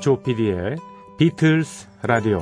[0.00, 0.76] 조피디의
[1.18, 2.40] 비틀스 라디오.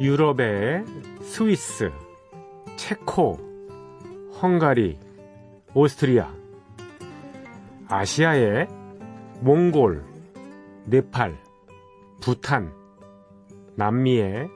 [0.00, 0.84] 유럽의
[1.22, 1.90] 스위스,
[2.76, 3.53] 체코,
[4.44, 4.98] 헝가리,
[5.72, 6.30] 오스트리아,
[7.88, 8.68] 아시아의
[9.40, 10.04] 몽골,
[10.84, 11.38] 네팔,
[12.20, 12.70] 부탄,
[13.76, 14.50] 남미의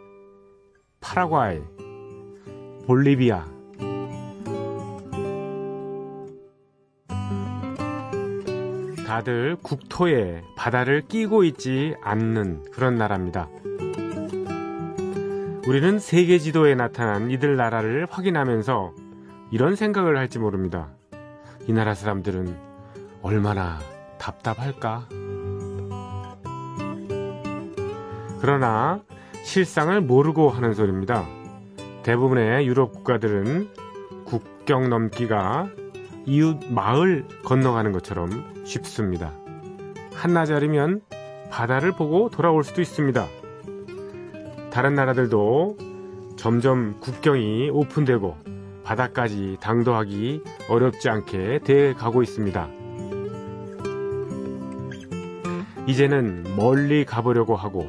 [1.01, 1.63] 파라과이,
[2.87, 3.47] 볼리비아,
[9.07, 13.49] 다들 국토에 바다를 끼고 있지 않는 그런 나라입니다.
[15.67, 19.08] 우리는 세계 지도에 나타난 이들 나라를 확인하면서
[19.51, 20.89] 이런 생각을 할지 모릅니다.
[21.67, 22.57] 이 나라 사람들은
[23.23, 23.79] 얼마나
[24.19, 25.09] 답답할까?
[28.41, 29.01] 그러나
[29.45, 31.27] 실상을 모르고 하는 소리입니다.
[32.03, 33.71] 대부분의 유럽 국가들은
[34.25, 35.69] 국경 넘기가
[36.27, 39.33] 이웃 마을 건너가는 것처럼 쉽습니다.
[40.15, 41.01] 한나절이면
[41.51, 43.27] 바다를 보고 돌아올 수도 있습니다.
[44.71, 45.77] 다른 나라들도
[46.37, 48.58] 점점 국경이 오픈되고
[48.89, 52.69] 바다까지 당도하기 어렵지 않게 돼 가고 있습니다.
[55.87, 57.87] 이제는 멀리 가보려고 하고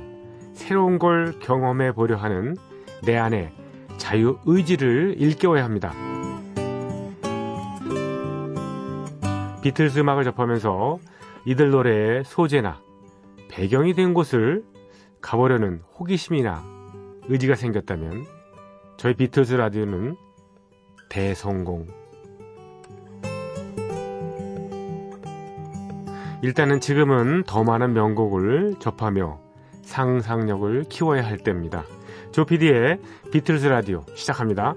[0.54, 2.58] 새로운 걸 경험해 보려 하는
[3.06, 3.54] 내 안에
[3.98, 5.94] 자유 의지를 일깨워야 합니다.
[9.62, 11.00] 비틀스 음악을 접하면서
[11.46, 12.82] 이들 노래의 소재나
[13.48, 14.66] 배경이 된 곳을
[15.22, 16.62] 가보려는 호기심이나
[17.30, 18.26] 의지가 생겼다면
[18.98, 20.18] 저희 비틀즈 라디오는
[21.10, 21.88] 대성공.
[26.42, 29.40] 일단은 지금은 더 많은 명곡을 접하며
[29.82, 31.84] 상상력을 키워야 할 때입니다.
[32.32, 33.00] 조피디의
[33.32, 34.76] 비틀즈 라디오 시작합니다.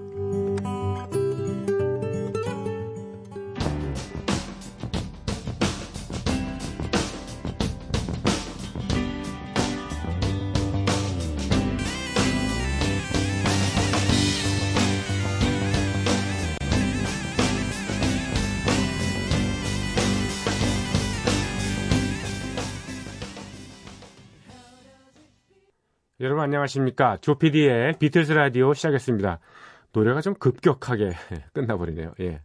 [26.43, 27.17] 안녕하십니까.
[27.21, 29.39] 조피디의 비틀스 라디오 시작했습니다.
[29.93, 31.11] 노래가 좀 급격하게
[31.53, 32.13] 끝나버리네요.
[32.19, 32.41] 예.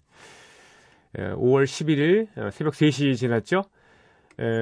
[1.16, 3.64] 5월 11일 어, 새벽 3시 지났죠?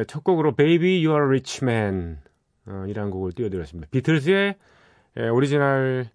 [0.06, 2.18] 첫 곡으로 Baby You Are a Rich Man
[2.66, 3.88] 어, 이라는 곡을 띄워드렸습니다.
[3.90, 4.54] 비틀스의
[5.32, 6.08] 오리지널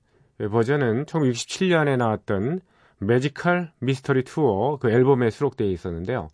[0.51, 2.59] 버전은 1967년에 나왔던
[2.97, 6.29] Magical Mystery Tour 그 앨범에 수록되어 있었는데요.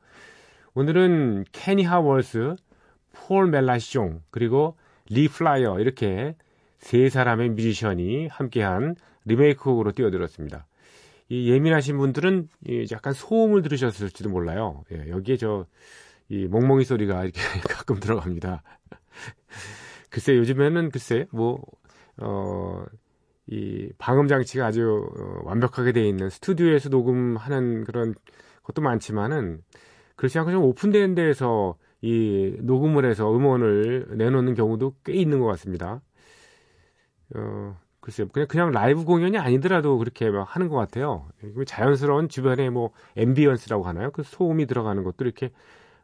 [0.73, 2.55] 오늘은 케니 하월스,
[3.13, 4.77] 폴 멜라시종 그리고
[5.09, 6.35] 리 플라이어 이렇게
[6.77, 8.95] 세 사람의 뮤지션이 함께한
[9.25, 10.67] 리메이크곡으로 띄워드렸습니다.
[11.29, 12.47] 이 예민하신 분들은
[12.91, 14.83] 약간 소음을 들으셨을지도 몰라요.
[14.91, 15.65] 예, 여기에 저,
[16.29, 18.63] 이 멍멍이 소리가 이렇게 가끔 들어갑니다.
[20.09, 21.61] 글쎄, 요즘에는 글쎄, 뭐,
[22.17, 22.85] 어,
[23.47, 28.13] 이 방음 장치가 아주 어, 완벽하게 되어 있는 스튜디오에서 녹음하는 그런
[28.63, 29.61] 것도 많지만은
[30.15, 36.01] 그렇지 않고 좀 오픈된 데에서 이 녹음을 해서 음원을 내놓는 경우도 꽤 있는 것 같습니다.
[37.35, 38.27] 어, 글쎄요.
[38.29, 41.27] 그냥, 그냥 라이브 공연이 아니더라도 그렇게 막 하는 것 같아요.
[41.65, 44.12] 자연스러운 주변에 뭐, ambience라고 하나요?
[44.12, 45.51] 그 소음이 들어가는 것도 이렇게,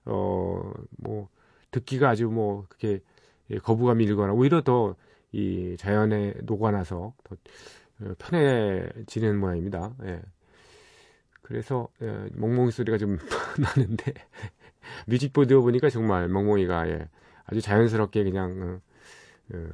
[0.05, 1.29] 어, 뭐,
[1.71, 3.01] 듣기가 아주 뭐, 그렇게
[3.63, 4.95] 거부감이 일거나 오히려 더
[5.33, 7.35] 이 자연에 녹아나서 더
[8.01, 9.93] 어, 편해지는 모양입니다.
[10.05, 10.21] 예.
[11.41, 13.17] 그래서, 예, 멍멍이 소리가 좀
[13.59, 14.13] 나는데,
[15.07, 17.09] 뮤직비디오 보니까 정말 멍멍이가, 예,
[17.45, 18.81] 아주 자연스럽게 그냥,
[19.53, 19.69] 어, 어,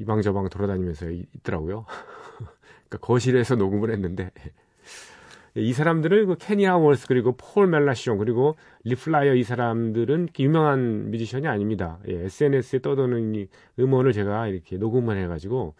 [0.00, 1.84] 이방저방 돌아다니면서 있더라고요.
[2.88, 4.30] 그러니까 거실에서 녹음을 했는데
[5.54, 11.98] 이 사람들을 그 케니아 월스 그리고 폴 멜라시온 그리고 리플라이어 이 사람들은 유명한 뮤지션이 아닙니다.
[12.08, 13.48] 예, SNS에 떠도는 이
[13.78, 15.74] 음원을 제가 이렇게 녹음을 해가지고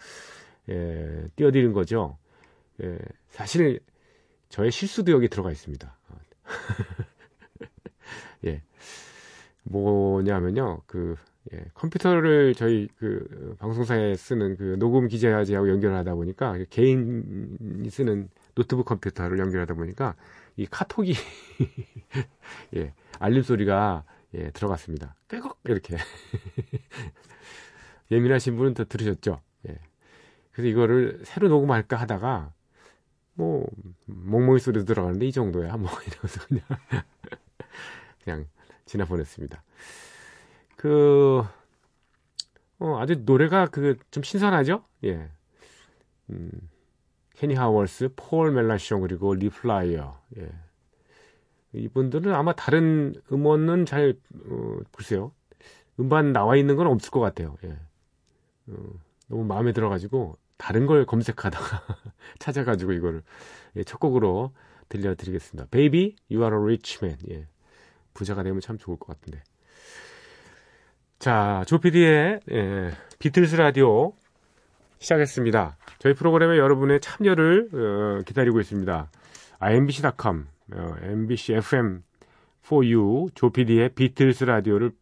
[0.71, 2.19] 예, 띄워드린 거죠.
[2.83, 2.99] 예,
[3.29, 3.81] 사실
[4.49, 5.97] 저의 실수도 여기 들어가 있습니다.
[8.47, 8.63] 예,
[9.65, 11.15] 뭐냐면요, 그
[11.53, 19.39] 예, 컴퓨터를 저희 그 방송사에 쓰는 그 녹음 기자지하고 연결하다 보니까 개인이 쓰는 노트북 컴퓨터를
[19.39, 20.15] 연결하다 보니까
[20.57, 21.15] 이 카톡이
[22.77, 24.05] 예, 알림 소리가
[24.35, 25.15] 예, 들어갔습니다.
[25.29, 25.97] 꾀걱 이렇게
[28.11, 29.41] 예민하신 분은 더 들으셨죠.
[29.69, 29.79] 예.
[30.53, 32.53] 그래서 이거를 새로 녹음할까 하다가
[33.35, 33.67] 뭐
[34.07, 36.63] 멍멍이 소리 들어가는데 이 정도야 뭐 이러면서 그냥
[38.23, 38.47] 그냥
[38.85, 39.63] 지나 보냈습니다.
[40.79, 41.45] 그
[42.79, 44.85] 어, 아주 노래가 그 좀 신선하죠?
[45.05, 45.31] 예.
[46.31, 46.51] 음,
[47.37, 50.21] 케니 하워스, 폴 멜라숑 그리고 리플라이어.
[50.39, 50.51] 예.
[51.73, 54.15] 이분들은 아마 다른 음원은 잘
[54.51, 55.33] 어, 글쎄요.
[56.01, 57.57] 음반 나와 있는 건 없을 것 같아요.
[57.65, 57.79] 예.
[58.69, 58.75] 어,
[59.29, 61.85] 너무 마음에 들어가지고 다른 걸 검색하다가
[62.41, 63.23] 찾아가지고 이거를
[63.77, 64.53] 예, 첫 곡으로
[64.89, 65.69] 들려드리겠습니다.
[65.71, 67.19] Baby, You Are a Rich Man.
[67.31, 67.47] 예.
[68.15, 69.43] 부자가 되면 참 좋을 것 같은데.
[71.19, 74.13] 자, 조피디의 예, 비틀스 라디오
[75.01, 75.77] 시작했습니다.
[75.99, 79.11] 저희 프로그램에 여러분의 참여를 어, 기다리고 있습니다.
[79.59, 82.03] imbc.com, 어, mbc fm
[82.63, 84.93] 4u 조피디의 비틀스 라디오를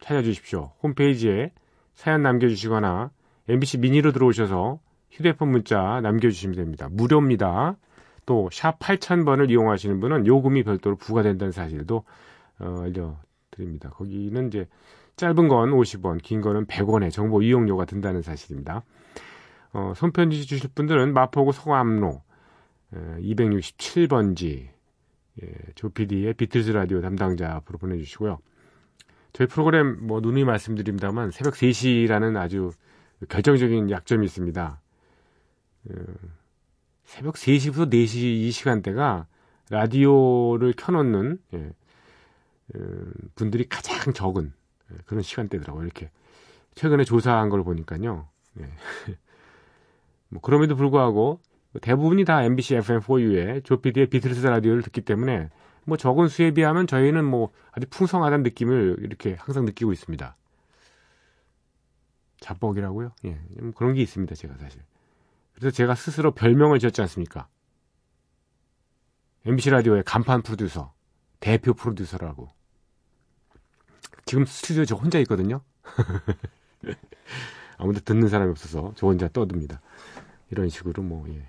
[0.00, 0.72] 찾아주십시오.
[0.82, 1.52] 홈페이지에
[1.92, 3.10] 사연 남겨주시거나
[3.48, 4.80] MBC 미니로 들어오셔서
[5.10, 6.88] 휴대폰 문자 남겨주시면 됩니다.
[6.90, 7.76] 무료입니다.
[8.24, 12.04] 또 샵 8000번을 이용하시는 분은 요금이 별도로 부과된다는 사실도
[12.58, 13.90] 어, 알려드립니다.
[13.90, 14.66] 거기는 이제
[15.16, 18.84] 짧은 건 50원, 긴 거는 100원의 정보 이용료가 든다는 사실입니다.
[19.72, 22.22] 어, 손편지 주실 분들은 마포구 성암로
[22.94, 24.68] 267번지
[25.42, 28.38] 예, 조피디의 비틀즈 라디오 담당자 앞으로 보내주시고요.
[29.32, 32.72] 저희 프로그램 뭐 누누이 말씀드립니다만 새벽 3시라는 아주
[33.28, 34.80] 결정적인 약점이 있습니다.
[35.90, 35.94] 어,
[37.04, 39.26] 새벽 3시부터 4시 이 시간대가
[39.68, 41.72] 라디오를 켜놓는 예,
[42.74, 42.78] 어,
[43.34, 44.65] 분들이 가장 적은 예,
[45.06, 45.84] 그런 시간대더라고요.
[45.84, 46.10] 이렇게
[46.74, 48.28] 최근에 조사한 걸 보니까요.
[48.60, 48.70] 예.
[50.28, 51.40] 뭐 그럼에도 불구하고
[51.80, 55.50] 대부분이 다 MBC FM4U의 조피디의 비틀스 라디오를 듣기 때문에
[55.84, 60.36] 뭐 적은 수에 비하면 저희는 뭐 아주 풍성하다는 느낌을 이렇게 항상 느끼고 있습니다.
[62.40, 63.12] 자뻑이라고요?
[63.24, 64.34] 예, 뭐 그런 게 있습니다.
[64.34, 64.82] 제가 사실.
[65.54, 67.48] 그래서 제가 스스로 별명을 지었지 않습니까?
[69.46, 70.92] MBC 라디오의 간판 프로듀서,
[71.40, 72.50] 대표 프로듀서라고.
[74.26, 75.60] 지금 스튜디오에 저 혼자 있거든요.
[77.78, 79.80] 아무도 듣는 사람이 없어서 저 혼자 떠듭니다.
[80.50, 81.46] 이런 식으로 뭐 예.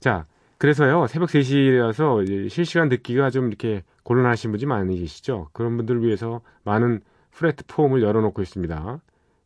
[0.00, 0.26] 자,
[0.58, 1.06] 그래서요.
[1.06, 5.48] 새벽 3시라서 실시간 듣기가 좀 이렇게 곤란하신 분이 많이 계시죠.
[5.52, 9.00] 그런 분들을 위해서 많은 플랫폼을 열어놓고 있습니다.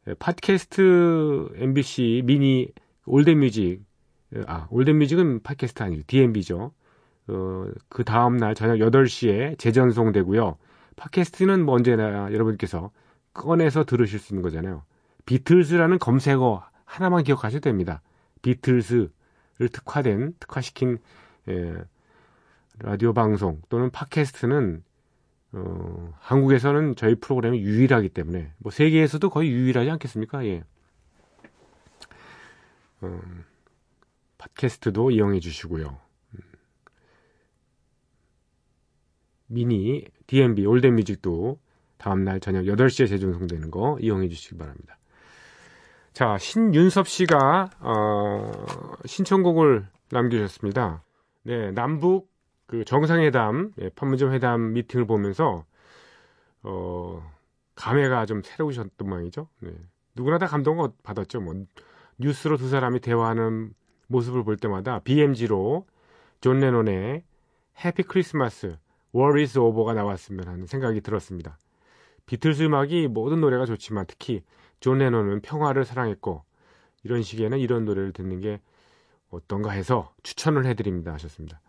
[0.09, 2.69] 예, 팟캐스트 MBC 미니
[3.05, 3.83] 올드뮤직
[4.47, 6.73] 아 올드뮤직은 팟캐스트 아니고 DMB죠.
[7.29, 10.57] 어, 그 다음 날 저녁 8시에 재전송되고요.
[10.99, 12.91] 팟캐스트는 뭐 언제나 여러분께서
[13.33, 14.83] 꺼내서 들으실 수 있는 거잖아요.
[15.27, 18.03] 비틀즈라는 검색어 하나만 기억하셔도 됩니다.
[18.43, 19.11] 비틀즈를
[19.73, 20.99] 특화된 특화시킨
[21.49, 21.75] 예,
[22.81, 24.83] 라디오 방송 또는 팟캐스트는
[25.53, 30.45] 어, 한국에서는 저희 프로그램이 유일하기 때문에 뭐 세계에서도 거의 유일하지 않겠습니까?
[30.47, 30.65] 예.
[33.01, 33.21] 어,
[34.37, 35.99] 팟캐스트도 이용해 주시고요.
[36.35, 36.41] 음.
[39.49, 41.59] 미니 DMB 올드 뮤직도
[41.97, 44.99] 다음날 저녁 8시에 재방송되는 거 이용해 주시기 바랍니다.
[46.13, 48.53] 자, 신윤섭 씨가 어,
[49.05, 51.03] 신청곡을 남겨주셨습니다.
[51.43, 52.31] 네, 남북
[52.67, 55.65] 그 정상회담, 예, 판문점 회담 미팅을 보면서
[56.63, 57.23] 어,
[57.75, 59.49] 감회가 좀 새로우셨던 모양이죠.
[59.61, 59.73] 네.
[60.15, 61.41] 누구나 다 감동을 받았죠.
[61.41, 61.55] 뭐
[62.19, 63.73] 뉴스로 두 사람이 대화하는
[64.09, 65.87] 모습을 볼 때마다 BGM으로
[66.41, 67.23] 존 레논의
[67.85, 68.77] Happy Christmas,
[69.15, 71.59] War is Over가 나왔으면 하는 생각이 들었습니다.
[72.27, 74.43] 비틀스 음악이 모든 노래가 좋지만 특히
[74.81, 76.45] 존 레논은 평화를 사랑했고
[77.05, 78.61] 이런 시기에는 이런 노래를 듣는 게
[79.31, 81.61] 어떤가 해서 추천을 해드립니다 하셨습니다.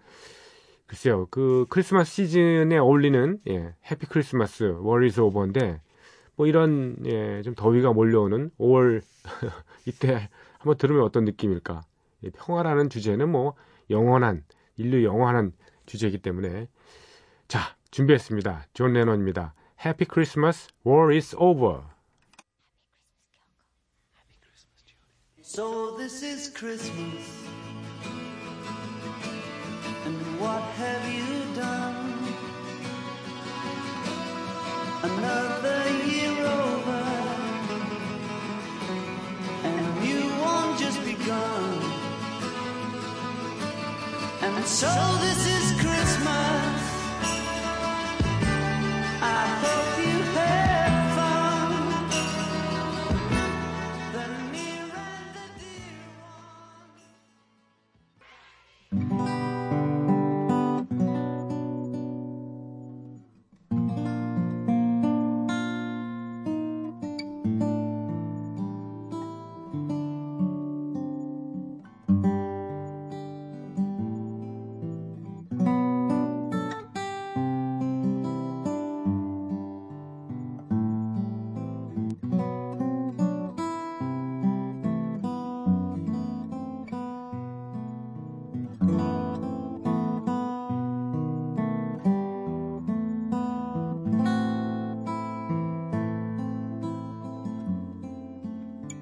[0.85, 5.81] 글쎄요, 그 크리스마스 시즌에 어울리는 예, Happy Christmas, War is Over인데
[6.35, 9.01] 뭐 이런 예, 좀 더위가 몰려오는 5월
[9.85, 11.81] 이때 한번 들으면 어떤 느낌일까?
[12.23, 13.53] 예, 평화라는 주제는 뭐
[13.89, 14.43] 영원한
[14.77, 15.53] 인류 영원한
[15.85, 16.67] 주제이기 때문에 자
[17.90, 18.66] 준비했습니다.
[18.74, 19.54] 존 레논입니다.
[19.78, 21.82] Happy Christmas, War is over.
[25.42, 27.44] So this is Christmas.
[30.06, 31.94] And what have you done?
[35.02, 37.02] Another year over.
[39.62, 41.80] And you won't just begun.
[44.42, 44.90] And so
[45.20, 45.47] this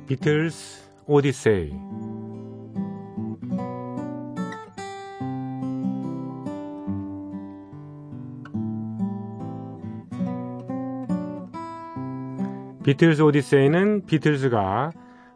[0.08, 1.74] 비틀스 오디세이
[12.86, 14.92] 비틀스 오디세이는 비틀스가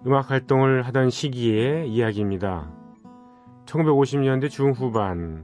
[0.07, 2.71] 음악 활동을 하던 시기의 이야기입니다.
[3.65, 5.43] 1950년대 중후반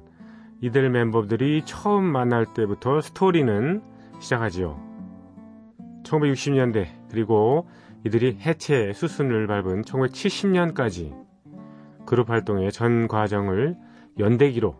[0.61, 3.81] 이들 멤버들이 처음 만날 때부터 스토리는
[4.21, 4.81] 시작하지요.
[6.03, 7.67] 1960년대 그리고
[8.05, 11.13] 이들이 해체 수순을 밟은 1970년까지
[12.05, 13.75] 그룹 활동의 전 과정을
[14.17, 14.75] 연대기로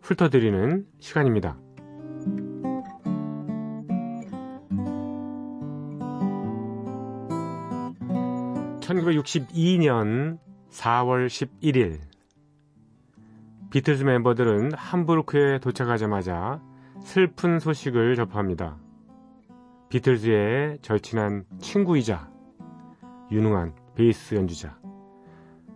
[0.00, 1.58] 훑어드리는 시간입니다.
[8.80, 10.38] 1962년
[10.70, 12.00] 4월 11일
[13.70, 16.60] 비틀즈 멤버들은 함부르크에 도착하자마자
[17.00, 18.76] 슬픈 소식을 접합니다.
[19.88, 22.31] 비틀즈의 절친한 친구이자
[23.32, 24.78] 유능한 베이스 연주자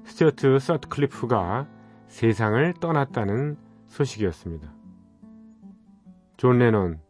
[0.04, 1.66] 스튜어트 서트클리프가
[2.06, 4.72] 세상을 떠났다는 소식이었습니다.
[6.36, 7.00] 존 레논,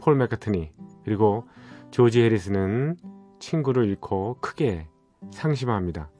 [0.00, 0.72] 폴 맥카트니
[1.04, 1.48] 그리고
[1.92, 2.96] 조지 해리스는
[3.38, 4.88] 친구를 잃고 크게
[5.30, 6.10] 상심합니다.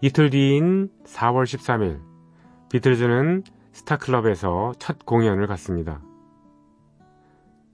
[0.00, 2.00] 이틀 뒤인 4월 13일
[2.70, 6.00] 비틀즈는 스타클럽에서 첫 공연을 갔습니다.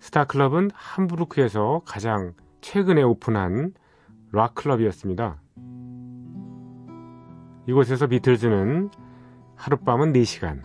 [0.00, 3.74] 스타클럽은 함부르크에서 가장 최근에 오픈한
[4.32, 5.40] 락클럽이었습니다.
[7.66, 8.90] 이곳에서 비틀즈는
[9.56, 10.62] 하룻밤은 4시간,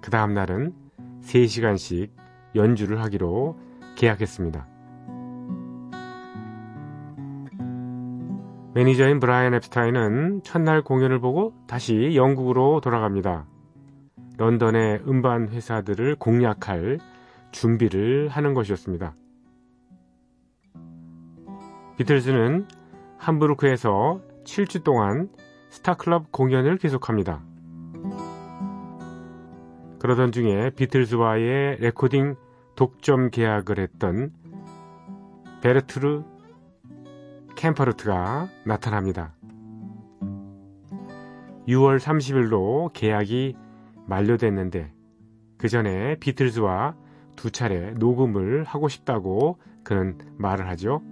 [0.00, 0.74] 그 다음 날은
[1.22, 2.10] 3시간씩
[2.54, 3.58] 연주를 하기로
[3.96, 4.66] 계약했습니다.
[8.74, 13.46] 매니저인 브라이언 엡스타인은 첫날 공연을 보고 다시 영국으로 돌아갑니다.
[14.38, 16.98] 런던의 음반 회사들을 공략할
[17.52, 19.14] 준비를 하는 것이었습니다.
[21.96, 22.66] 비틀즈는
[23.18, 25.28] 함부르크에서 7주 동안
[25.70, 27.44] 스타클럽 공연을 계속합니다.
[30.00, 32.34] 그러던 중에 비틀즈와의 레코딩
[32.74, 34.32] 독점 계약을 했던
[35.62, 36.24] 베르트르
[37.54, 39.34] 캠퍼르트가 나타납니다.
[41.68, 43.54] 6월 30일로 계약이
[44.06, 44.92] 만료됐는데
[45.58, 46.96] 그 전에 비틀즈와
[47.42, 51.02] 두 차례 녹음을 하고 싶다고 그는 말을 하죠.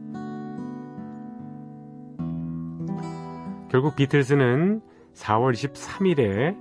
[3.69, 4.81] 결국 비틀즈는
[5.13, 6.57] 4월 23일에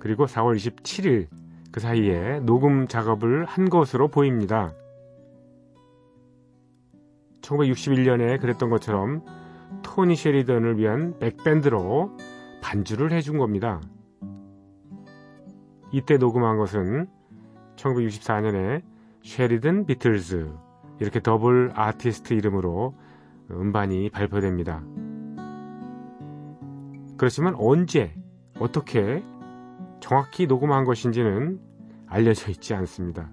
[0.00, 1.28] 그리고 4월 27일
[1.70, 4.74] 그 사이에 녹음 작업을 한 것으로 보입니다.
[7.42, 9.24] 1961년에 그랬던 것처럼
[9.84, 12.16] 토니 쉐리던을 위한 백밴드로
[12.60, 13.80] 반주를 해준 겁니다.
[15.92, 17.19] 이때 녹음한 것은
[17.80, 18.82] 1964년에
[19.22, 20.52] 쉐리든 비틀즈
[21.00, 22.94] 이렇게 더블 아티스트 이름으로
[23.50, 24.82] 음반이 발표됩니다.
[27.16, 28.14] 그렇지만 언제
[28.58, 29.22] 어떻게
[30.00, 31.60] 정확히 녹음한 것인지는
[32.06, 33.30] 알려져 있지 않습니다.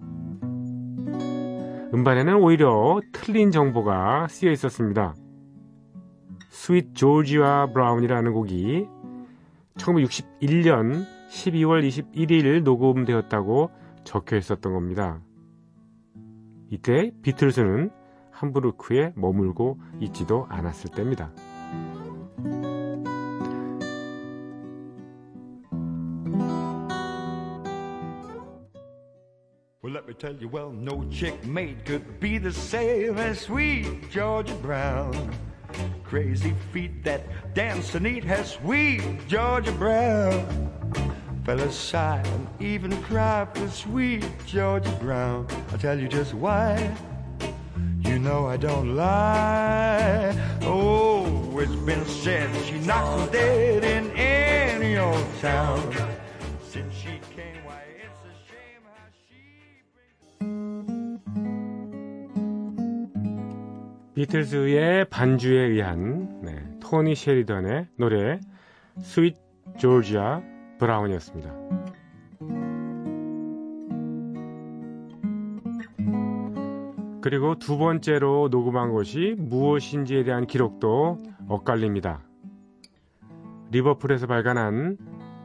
[1.93, 5.15] 음반에는 오히려 틀린 정보가 쓰여 있었습니다.
[6.49, 8.87] Sweet Georgia Brown이라는 곡이
[9.77, 13.71] 1961년 12월 21일 녹음되었다고
[14.07, 15.21] 적혀 있었던 겁니다.
[16.69, 17.91] 이때 비틀즈는
[18.31, 21.33] 함부르크에 머물고 있지도 않았을 때입니다.
[41.47, 45.47] Fellas sigh and even cry for sweet Georgia Brown.
[45.71, 46.93] I'll tell you just why.
[48.01, 50.35] You know I don't lie.
[50.63, 55.79] Oh, it's been said she knocks them dead in any old town.
[64.15, 68.39] 비틀즈의 반주에 의한 네, 토니 셰리던의 노래
[68.99, 69.37] Sweet
[69.77, 71.53] Georgia Brown이었습니다.
[77.21, 81.17] 그리고 두 번째로 녹음한 것이 무엇인지에 대한 기록도
[81.49, 82.23] 엇갈립니다.
[83.71, 84.97] 리버풀에서 발간한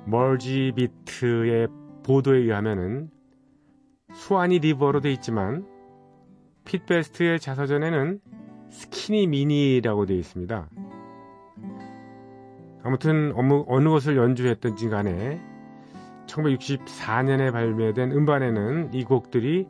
[0.07, 1.69] Mersey Beat의
[2.05, 3.11] 보도에 의하면
[4.13, 5.67] Swanee River로 돼 있지만
[6.65, 8.21] 핏베스트의 자서전에는
[8.71, 10.69] 스키니 미니라고 되어 있습니다.
[12.85, 15.41] 아무튼 어느, 어느 것을 연주했던지 간에
[16.27, 19.69] 1964년에 발매된 음반에는 이 곡들이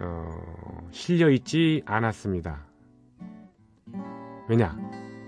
[0.00, 0.28] 어,
[0.90, 2.66] 실려 있지 않았습니다.
[4.48, 4.76] 왜냐?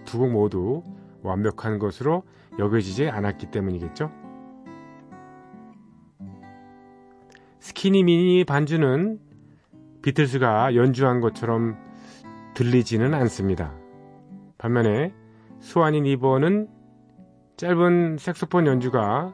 [0.05, 0.83] 두 곡 모두
[1.23, 2.23] 완벽한 것으로
[2.59, 4.11] 여겨지지 않았기 때문이겠죠?
[7.59, 9.19] 스키니 미니 반주는
[10.03, 11.77] 비틀스가 연주한 것처럼
[12.55, 13.75] 들리지는 않습니다.
[14.59, 15.13] 반면에
[15.59, 16.69] 수완이 리버는
[17.57, 19.33] 짧은 색소폰 연주가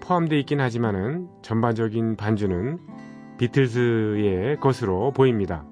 [0.00, 2.78] 포함되어 있긴 하지만은 전반적인 반주는
[3.36, 5.66] 비틀즈의 것으로 보입니다.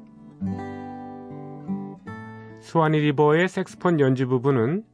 [2.61, 4.85] 수완이 리버의 색소폰 연주 부분은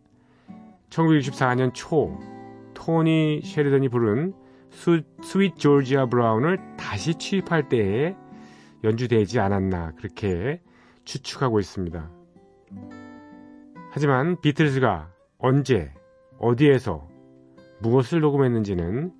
[0.90, 2.20] 1964년 초
[2.74, 4.32] 토니 셰리던이 부른
[4.70, 8.14] 수, 스윗 조지아 브라운을 다시 취입할 때에
[8.84, 10.62] 연주되지 않았나 그렇게
[11.04, 12.10] 추측하고 있습니다.
[13.90, 15.95] 하지만 비틀즈가 언제
[16.38, 17.08] 어디에서
[17.80, 19.12] 무엇을 녹음했는지는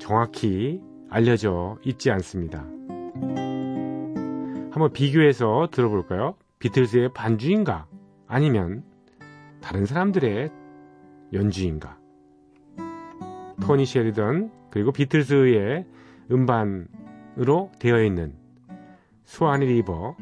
[0.00, 2.60] 정확히 알려져 있지 않습니다.
[4.70, 6.34] 한번 비교해서 들어볼까요?
[6.58, 7.86] 비틀즈의 반주인가?
[8.26, 8.84] 아니면
[9.60, 10.50] 다른 사람들의
[11.32, 11.98] 연주인가?
[13.60, 15.86] 토니 셰리던 그리고 비틀즈의
[16.30, 18.34] 음반으로 되어 있는
[19.24, 20.16] 수아니 리버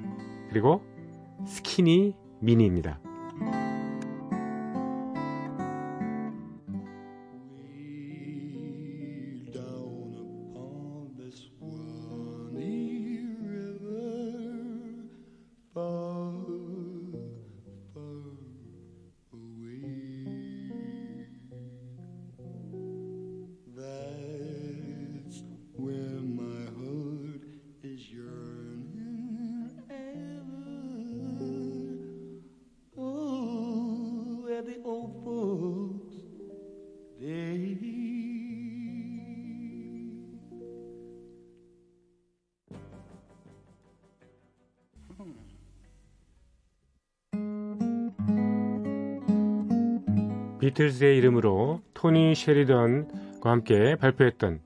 [0.51, 0.83] 그리고
[1.47, 2.99] 스키니 미니입니다.
[50.61, 54.61] 비틀즈의 이름으로 토니 셰리던과 함께 발표했던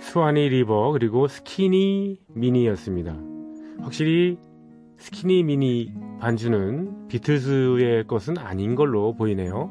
[0.00, 3.16] 스와니 리버 그리고 스키니 미니였습니다.
[3.80, 4.38] 확실히
[4.98, 5.90] 스키니 미니
[6.20, 9.70] 반주는 비틀즈의 것은 아닌 걸로 보이네요.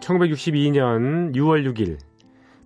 [0.00, 2.13] (1962년 6월 6일)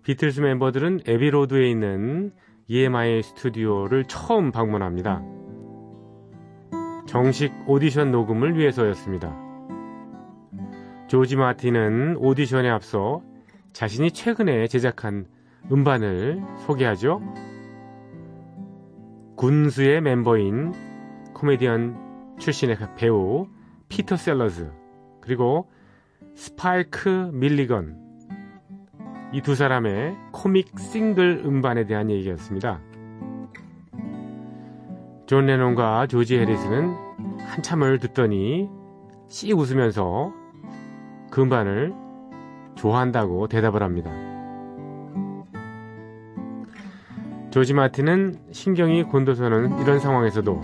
[0.08, 2.32] 비틀스 멤버들은 애비로드에 있는
[2.66, 5.22] EMI 스튜디오를 처음 방문합니다.
[7.06, 9.36] 정식 오디션 녹음을 위해서였습니다.
[11.08, 13.20] 조지 마틴은 오디션에 앞서
[13.74, 15.26] 자신이 최근에 제작한
[15.70, 17.20] 음반을 소개하죠.
[19.36, 20.72] Goon Show의 멤버인
[21.34, 23.46] 코미디언 출신의 배우
[23.90, 24.70] 피터 셀러즈
[25.20, 25.68] 그리고
[26.34, 28.07] 스파이크 밀리건
[29.32, 32.80] 이 두 사람의 코믹 싱글 음반에 대한 얘기였습니다.
[35.26, 36.94] 존 레논과 조지 해리스는
[37.38, 38.70] 한참을 듣더니
[39.28, 40.32] 씩 웃으면서
[41.30, 41.92] 그 음반을
[42.76, 44.10] 좋아한다고 대답을 합니다.
[47.50, 50.62] 조지 마틴은 신경이 곤두서는 이런 상황에서도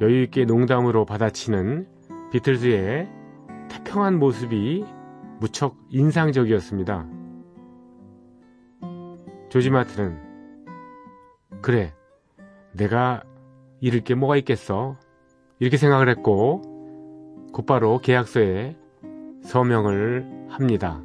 [0.00, 1.86] 여유있게 농담으로 받아치는
[2.32, 3.08] 비틀즈의
[3.68, 4.84] 태평한 모습이
[5.38, 7.17] 무척 인상적이었습니다.
[9.48, 10.18] 조지마트는
[11.62, 11.94] 그래
[12.72, 13.22] 내가
[13.80, 14.96] 잃을 게 뭐가 있겠어
[15.58, 16.62] 이렇게 생각을 했고
[17.52, 18.76] 곧바로 계약서에
[19.42, 21.02] 서명을 합니다.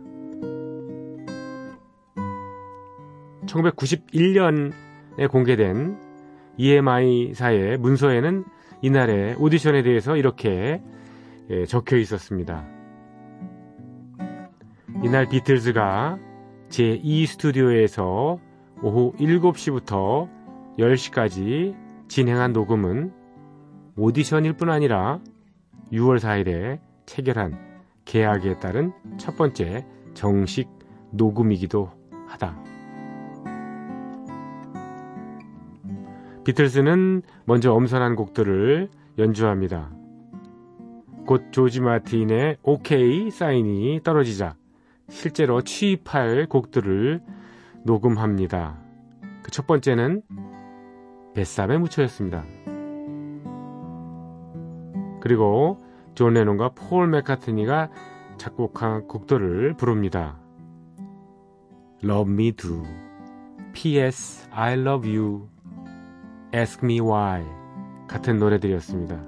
[3.46, 5.98] 1991년에 공개된
[6.58, 8.46] EMI사의 문서에는
[8.82, 10.82] 이날의 오디션에 대해서 이렇게
[11.50, 12.66] 예, 적혀 있었습니다.
[15.04, 16.18] 이날 비틀즈가
[16.74, 18.40] 제2 스튜디오에서
[18.82, 20.28] 오후 7시부터
[20.80, 21.76] 10시까지
[22.08, 23.14] 진행한 녹음은
[23.96, 25.20] 오디션일 뿐 아니라
[25.92, 27.60] 6월 4일에 체결한
[28.06, 30.68] 계약에 따른 첫 번째 정식
[31.12, 31.92] 녹음이기도
[32.26, 32.58] 하다.
[36.44, 39.92] 비틀스는 먼저 엄선한 곡들을 연주합니다.
[41.28, 44.56] 곧 조지 마틴의 OK 사인이 떨어지자
[45.10, 47.22] 실제로 취입할 곡들을
[47.84, 48.80] 녹음합니다.
[49.44, 50.22] 그 첫 번째는
[51.36, 52.44] Bésame Mucho였습니다.
[55.22, 55.78] 그리고
[56.16, 57.90] 존 레논과 폴 맥카트니가
[58.38, 60.40] 작곡한 곡들을 부릅니다.
[62.04, 62.84] Love Me Do,
[63.74, 64.48] P.S.
[64.52, 65.48] I Love You,
[66.54, 67.44] Ask Me Why
[68.08, 69.24] 같은 노래들이었습니다.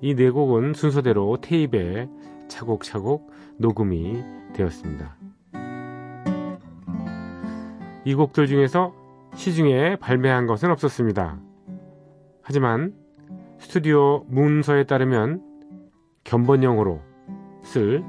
[0.00, 2.08] 이 네 곡은 순서대로 테이프에
[2.48, 3.31] 차곡차곡
[3.62, 4.22] 녹음이
[4.52, 5.16] 되었습니다.
[8.04, 8.92] 이 곡들 중에서
[9.34, 11.40] 시중에 발매한 것은 없었습니다.
[12.42, 12.92] 하지만
[13.58, 15.40] 스튜디오 문서에 따르면
[16.24, 17.00] 견본용으로
[17.62, 18.04] 쓸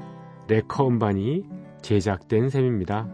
[0.48, 1.46] lacquer 음반이
[1.80, 3.08] 제작된 셈입니다.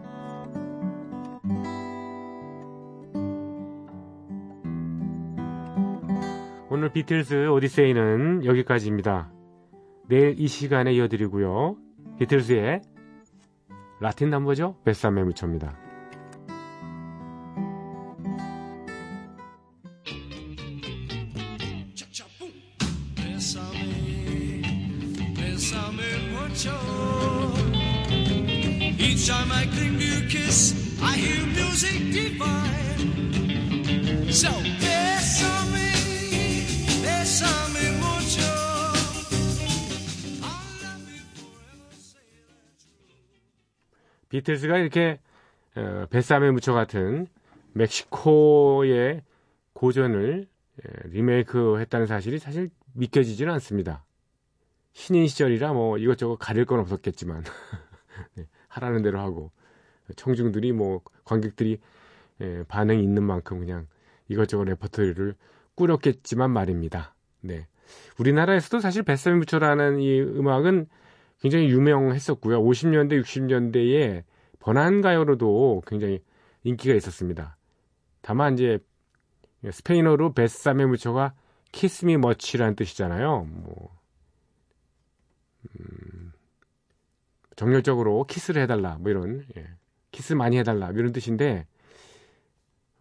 [6.69, 9.31] 오늘 비틀스 오디세이는 여기까지입니다.
[10.07, 11.77] 내일 이 시간에 이어드리고요.
[12.21, 12.81] 비틀스의
[14.29, 14.29] 라틴?
[14.83, 15.90] Bésame Mucho입니다.
[44.41, 45.19] 비틀스가 이렇게
[45.75, 47.27] 어, 뱃삼에 묻혀 같은
[47.73, 49.21] 멕시코의
[49.73, 50.47] 고전을
[50.83, 54.05] 예, 리메이크 했다는 사실이 사실 믿겨지지는 않습니다.
[54.93, 57.43] 신인 시절이라 뭐 이것저것 가릴 건 없었겠지만
[58.35, 59.51] 네, 하라는 대로 하고
[60.15, 61.79] 청중들이 뭐 관객들이
[62.41, 63.87] 예, 반응이 있는 만큼 그냥
[64.27, 65.35] 이것저것 레퍼토리를
[65.75, 67.15] 꾸렸겠지만 말입니다.
[67.41, 67.67] 네.
[68.17, 70.87] 우리나라에서도 사실 뱃삼에 묻혀라는 이 음악은
[71.41, 72.61] 굉장히 유명했었고요.
[72.61, 74.23] 50년대, 60년대에
[74.61, 76.23] 번안가요로도 굉장히
[76.63, 77.57] 인기가 있었습니다.
[78.21, 78.79] 다만 이제
[79.69, 81.33] 스페인어로 Bésame Mucho가
[81.71, 83.47] Kiss me much라는 뜻이잖아요.
[83.49, 83.99] 뭐
[85.65, 86.31] 음,
[87.55, 89.67] 정열적으로 키스를 해달라 뭐 이런 예,
[90.11, 91.67] 키스 많이 해달라 뭐 이런 뜻인데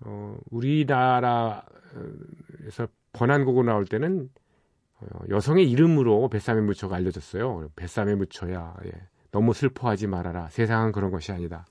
[0.00, 1.62] 어, 우리나라에서
[3.12, 4.30] 번안곡으로 나올 때는
[4.98, 7.70] 어, 여성의 이름으로 뱃삼에 묻혀가 알려졌어요.
[7.76, 8.92] 뱃삼에 묻혀야 예.
[9.30, 10.48] 너무 슬퍼하지 말아라.
[10.50, 11.66] 세상은 그런 것이 아니다.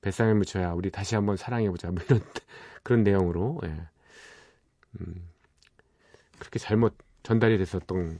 [0.00, 1.90] 뱃삼에 묻혀야 우리 다시 한번 사랑해보자.
[1.90, 2.20] 뭐 이런
[2.82, 3.80] 그런 내용으로 예.
[5.00, 5.28] 음,
[6.38, 8.18] 그렇게 잘못 전달이 됐었던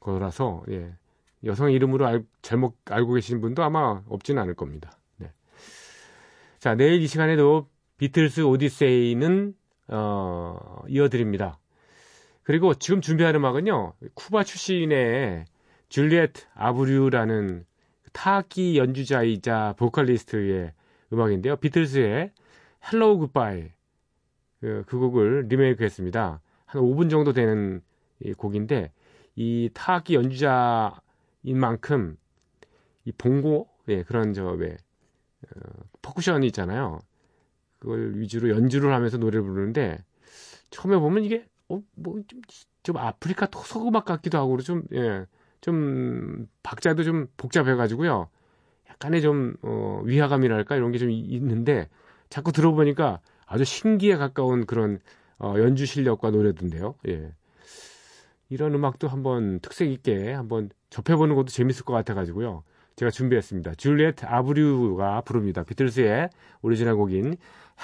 [0.00, 0.94] 거라서 예.
[1.44, 4.92] 여성 이름으로 알, 잘못 알고 계신 분도 아마 없지는 않을 겁니다.
[5.16, 5.32] 네.
[6.58, 9.54] 자 내일 이 시간에도 비틀스 오디세이는
[9.88, 11.58] 어, 이어드립니다.
[12.42, 15.44] 그리고 지금 준비하는 음악은요, 쿠바 출신의
[15.88, 17.64] 줄리엣 아브류라는
[18.12, 20.72] 타악기 연주자이자 보컬리스트의
[21.12, 21.56] 음악인데요.
[21.56, 22.32] 비틀스의
[22.92, 23.70] Hello Goodbye
[24.60, 26.40] 그, 그 곡을 리메이크 했습니다.
[26.66, 27.80] 한 5분 정도 되는
[28.20, 28.92] 이 곡인데
[29.36, 31.00] 이 타악기 연주자인
[31.58, 32.16] 만큼
[33.04, 34.76] 이 봉고 예, 그런 저왜
[35.42, 35.60] 어,
[36.02, 36.98] 퍼쿠션이 있잖아요.
[37.78, 39.98] 그걸 위주로 연주를 하면서 노래를 부르는데
[40.70, 42.40] 처음에 보면 이게 어, 뭐, 좀,
[42.82, 45.26] 좀 아프리카 토속 음악 같기도 하고, 좀, 예,
[45.60, 48.28] 좀, 박자도 좀 복잡해가지고요.
[48.90, 51.88] 약간의 좀, 어, 위화감이랄까, 이런 게 좀 있는데,
[52.30, 54.98] 자꾸 들어보니까 아주 신기에 가까운 그런,
[55.38, 56.94] 어, 연주 실력과 노래던데요.
[57.08, 57.32] 예.
[58.50, 62.62] 이런 음악도 한번 특색 있게 한번 접해보는 것도 재밌을 것 같아가지고요.
[62.96, 63.74] 제가 준비했습니다.
[63.76, 65.62] 줄리엣 아브류가 부릅니다.
[65.62, 66.30] 비틀스의
[66.62, 67.36] 오리지널 곡인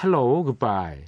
[0.02, 1.04] Hello Goodbye.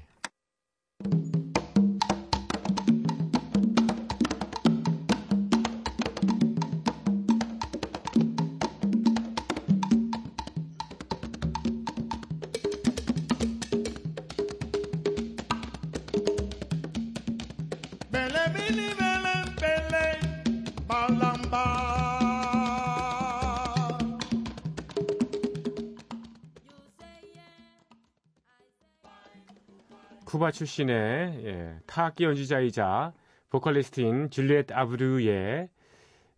[30.57, 33.13] 출신의 예, 타악기 연주자이자
[33.51, 35.69] 보컬리스트인 줄리엣 아브르의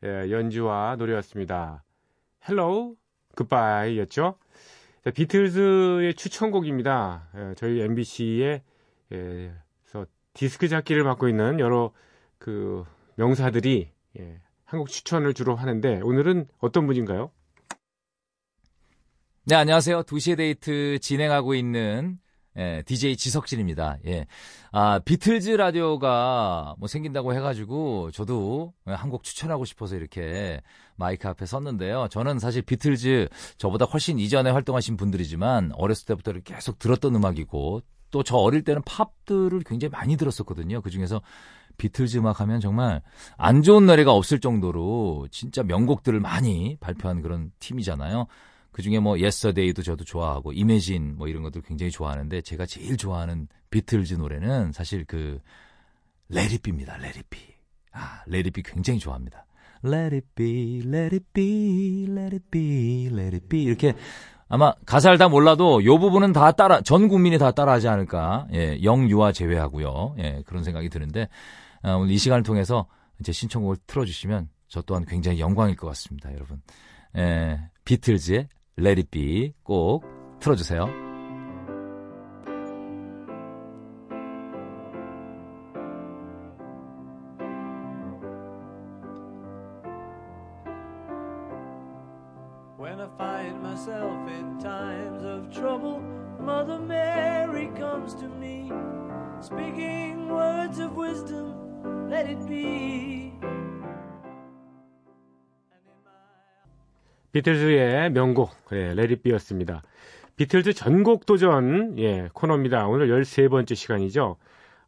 [0.05, 1.85] 예, 연주와 노래였습니다.
[2.49, 2.97] Hello
[3.37, 4.37] Goodbye였죠.
[5.15, 7.29] 비틀즈의 추천곡입니다.
[7.37, 8.63] 예, 저희 MBC의
[9.13, 9.53] 예,
[10.35, 11.93] 디스크자키를 맡고 있는 여러
[12.39, 17.31] 그 명사들이 예, 한국 추천을 주로 하는데 오늘은 어떤 분인가요?
[19.45, 20.03] 네, 안녕하세요.
[20.03, 22.19] 2시의 데이트 진행하고 있는
[22.57, 23.99] 예, DJ 지석진입니다.
[24.07, 24.27] 예.
[24.73, 30.61] 아, 비틀즈 라디오가 뭐 생긴다고 해가지고 저도 한 곡 추천하고 싶어서 이렇게
[30.97, 32.09] 마이크 앞에 섰는데요.
[32.11, 38.37] 저는 사실 비틀즈 저보다 훨씬 이전에 활동하신 분들이지만 어렸을 때부터 계속 들었던 음악이고 또 저
[38.37, 40.81] 어릴 때는 팝들을 굉장히 많이 들었었거든요.
[40.81, 41.21] 그 중에서
[41.77, 43.03] 비틀즈 음악 하면 정말
[43.37, 48.27] 안 좋은 노래가 없을 정도로 진짜 명곡들을 많이 발표한 그런 팀이잖아요.
[48.79, 53.49] 그 중에 뭐 예서데이도 저도 좋아하고 Imagine 뭐 이런 것들 굉장히 좋아하는데 제가 제일 좋아하는
[53.71, 55.41] 비틀즈 노래는 사실 그
[56.29, 56.97] 레리피입니다.
[56.99, 57.41] 레리피.
[57.91, 59.47] 아, Let It Be 굉장히 좋아합니다.
[59.85, 63.65] Let it be, let it be, let it be, let it be.
[63.65, 63.95] 이렇게
[64.47, 68.47] 아마 가사를 다 몰라도 요 부분은 다 따라, 전 국민이 다 따라하지 않을까.
[68.53, 70.15] 예, 영유아 제외하고요.
[70.21, 71.27] 예, 그런 생각이 드는데,
[71.83, 72.87] 아, 오늘 이 시간을 통해서
[73.25, 76.63] 제 신청곡을 틀어주시면 저 또한 굉장히 영광일 것 같습니다, 여러분.
[77.17, 78.47] 예, 비틀즈의
[79.11, 80.05] Be 꼭
[80.41, 81.08] 틀어주세요.
[107.39, 109.85] 비틀즈의 명곡, 예, Let It Be였습니다.
[110.35, 112.89] 비틀즈 전곡 도전, 예, 코너입니다.
[112.89, 114.39] 오늘 13번째 시간이죠.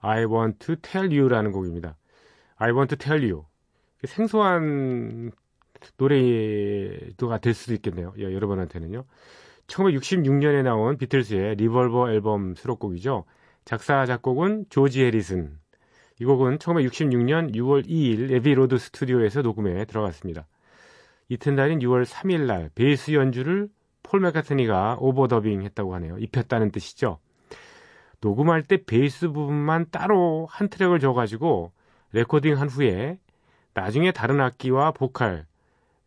[0.01, 1.97] I want to tell you라는 곡입니다.
[2.57, 3.45] I want to tell you.
[4.05, 5.31] 생소한
[5.97, 8.15] 노래가 될 수도 있겠네요.
[8.19, 9.05] 예, 여러분한테는요.
[9.69, 13.27] 1966년에 나온 비틀즈의 Revolver 앨범 수록곡이죠.
[13.65, 15.57] 작사, 작곡은 조지 해리슨.
[16.19, 20.49] 이 곡은 1966년 6월 2일 Abbey Road 스튜디오에서 녹음에 들어갔습니다.
[21.31, 23.69] 이튿날인 6월 3일 날 베이스 연주를
[24.03, 26.19] 폴 맥카트니가 overdubbing 했다고 하네요.
[26.19, 27.21] 입혔다는 뜻이죠.
[28.21, 31.73] 녹음할 때 베이스 부분만 따로 한 트랙을 줘가지고
[32.13, 33.21] 레코딩 한 후에
[33.75, 35.47] 나중에 다른 악기와 보컬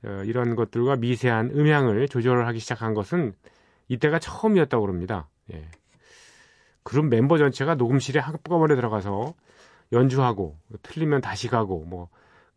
[0.03, 3.33] 어, 이런 것들과 미세한 음향을 조절을 하기 시작한 것은
[3.87, 5.29] 이때가 처음이었다고 그럽니다.
[5.53, 5.65] 예.
[6.83, 9.33] 그럼 멤버 전체가 녹음실에 한꺼번에 들어가서
[9.93, 12.09] 연주하고 틀리면 다시 가고 뭐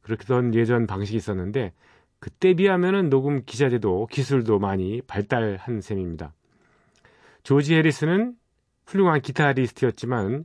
[0.03, 1.73] 그렇게 던 예전 방식이 있었는데
[2.19, 6.33] 그때 비하면은 녹음 기자재도 기술도 많이 발달한 셈입니다.
[7.43, 8.37] 조지 해리스는
[8.87, 10.45] 훌륭한 기타리스트였지만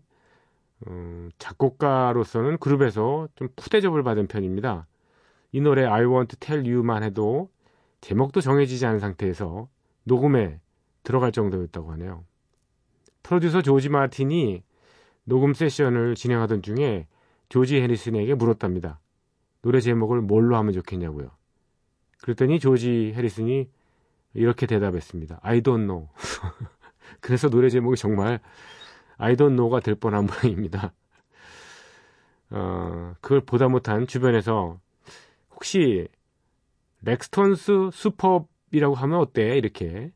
[0.87, 4.87] 음, 작곡가로서는 그룹에서 좀 푸대접을 받은 편입니다.
[5.51, 7.49] 이 노래 I Want to Tell You만 해도
[8.01, 9.67] 제목도 정해지지 않은 상태에서
[10.03, 10.59] 녹음에
[11.03, 12.25] 들어갈 정도였다고 하네요.
[13.23, 14.63] 프로듀서 조지 마틴이
[15.23, 17.07] 녹음 세션을 진행하던 중에
[17.49, 18.99] 조지 해리슨에게 물었답니다.
[19.61, 21.29] 노래 제목을 뭘로 하면 좋겠냐고요.
[22.21, 23.69] 그랬더니 조지 해리슨이
[24.33, 25.39] 이렇게 대답했습니다.
[25.41, 26.07] I don't know.
[27.19, 28.39] 그래서 노래 제목이 정말
[29.17, 30.93] I don't know가 될 뻔한 모양입니다.
[32.51, 34.79] 어, 그걸 보다 못한 주변에서
[35.51, 36.07] 혹시
[37.01, 39.57] Laxton's Superb이라고 하면 어때?
[39.57, 40.11] 이렇게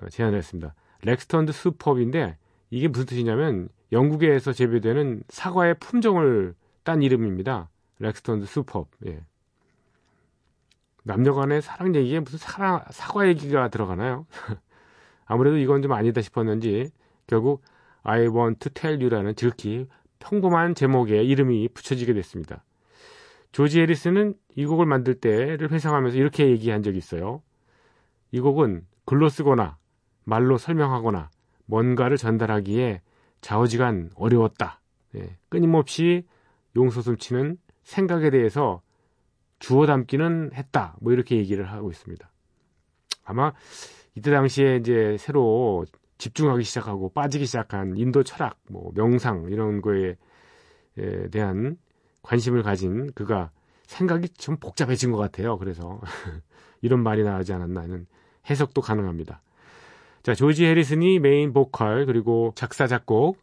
[0.00, 0.74] 어, 제안을 했습니다.
[1.02, 2.38] Laxton's Superb인데
[2.70, 7.68] 이게 무슨 뜻이냐면 영국에서 재배되는 사과의 품종을 딴 이름입니다.
[7.98, 8.86] Laxton's Superb.
[9.06, 9.20] 예.
[11.04, 14.26] 남녀 간의 사랑 얘기에 무슨 사랑, 사과 얘기가 들어가나요?
[15.26, 16.90] 아무래도 이건 좀 아니다 싶었는지
[17.26, 17.62] 결국
[18.02, 19.86] I want to tell you라는 지극히
[20.18, 22.64] 평범한 제목의 이름이 붙여지게 됐습니다.
[23.52, 27.42] 조지 해리스는 이 곡을 만들 때를 회상하면서 이렇게 얘기한 적이 있어요.
[28.32, 29.76] 이 곡은 글로 쓰거나
[30.24, 31.30] 말로 설명하거나
[31.66, 33.02] 뭔가를 전달하기에
[33.42, 34.80] 좌우지간 어려웠다.
[35.16, 36.26] 예, 끊임없이
[36.76, 38.80] 용솟음치는 생각에 대해서
[39.64, 40.94] 주워 담기는 했다.
[41.00, 42.30] 뭐 이렇게 얘기를 하고 있습니다.
[43.24, 43.54] 아마
[44.14, 45.86] 이때 당시에 이제 새로
[46.18, 50.16] 집중하기 시작하고 빠지기 시작한 인도 철학, 뭐 명상 이런 거에
[51.30, 51.78] 대한
[52.20, 53.52] 관심을 가진 그가
[53.86, 55.56] 생각이 좀 복잡해진 것 같아요.
[55.56, 55.98] 그래서
[56.82, 58.06] 이런 말이 나오지 않았나 하는
[58.50, 59.40] 해석도 가능합니다.
[60.22, 63.38] 자, 조지 해리슨이 메인 보컬 그리고 작사 작곡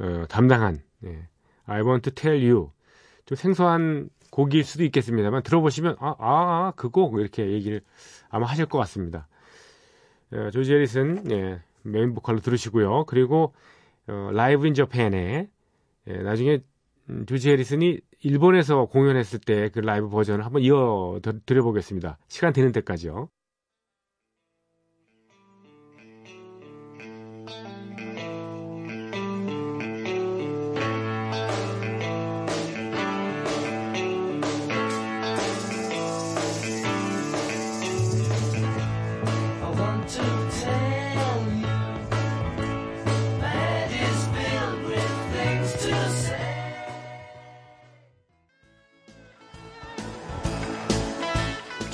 [0.00, 1.28] 어, 담당한 예,
[1.66, 2.72] I Want to Tell You
[3.24, 7.80] 좀 생소한 곡일 수도 있겠습니다만 들어보시면 아, 아, 그곡 이렇게 얘기를
[8.28, 9.28] 아마 하실 것 같습니다.
[10.32, 13.04] 어, 조지 해리슨 예, 메인 보컬로 들으시고요.
[13.06, 13.52] 그리고
[14.06, 15.48] 어, Live in Japan에
[16.06, 16.60] 예, 나중에
[17.08, 22.18] 음, 조지 해리슨이 일본에서 공연했을 때 그 라이브 버전을 한번 이어 드려보겠습니다.
[22.28, 23.28] 시간 되는 때까지요.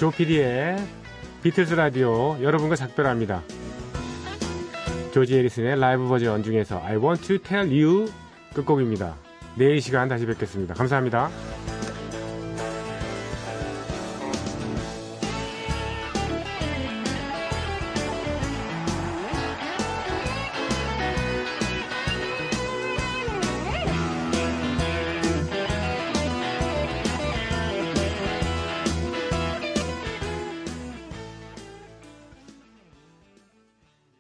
[0.06, 0.76] 조피디의
[1.42, 3.42] 비틀즈 라디오 여러분과 작별합니다.
[5.12, 8.06] 조지 해리슨의 라이브 버전 중에서 I Want to Tell You
[8.54, 9.16] 끝곡입니다.
[9.56, 10.74] 내일 시간 다시 뵙겠습니다.
[10.74, 11.28] 감사합니다.